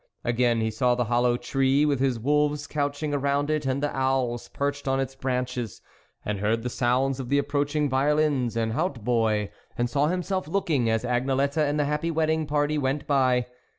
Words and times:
Again 0.23 0.61
he 0.61 0.71
saw 0.71 0.95
the 0.95 1.03
hollow 1.03 1.37
tree, 1.37 1.85
with 1.85 1.99
his 1.99 2.17
wolves 2.17 2.65
couching 2.65 3.13
around 3.13 3.51
it 3.51 3.67
and 3.67 3.83
the 3.83 3.95
owls 3.95 4.47
perched 4.49 4.87
on 4.87 4.99
its 4.99 5.13
branches, 5.13 5.79
and 6.25 6.39
heard 6.39 6.63
the 6.63 6.71
sounds 6.71 7.19
of 7.19 7.29
the 7.29 7.37
approaching 7.37 7.87
violins 7.87 8.55
and 8.57 8.73
hautboy 8.73 9.49
and 9.77 9.87
saw 9.91 10.07
himself 10.07 10.47
looking, 10.47 10.89
as 10.89 11.05
Agnelette 11.05 11.55
and 11.61 11.79
the 11.79 11.85
happy 11.85 12.09
wedding 12.09 12.47
party 12.47 12.79
went 12.79 13.05
by. 13.05 13.45